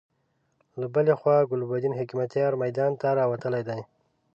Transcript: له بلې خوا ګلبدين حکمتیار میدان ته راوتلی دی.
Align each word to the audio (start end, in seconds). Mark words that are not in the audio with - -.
له 0.79 0.87
بلې 0.95 1.13
خوا 1.19 1.37
ګلبدين 1.51 1.93
حکمتیار 1.99 2.53
میدان 2.63 2.91
ته 3.01 3.07
راوتلی 3.19 3.61
دی. 3.69 3.81